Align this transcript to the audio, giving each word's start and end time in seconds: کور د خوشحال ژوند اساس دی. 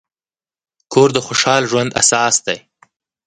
کور 0.93 1.09
د 1.15 1.19
خوشحال 1.27 1.63
ژوند 1.71 1.95
اساس 2.01 2.35
دی. 2.45 2.57